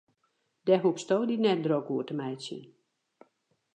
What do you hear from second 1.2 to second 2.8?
dy net drok oer te meitsjen.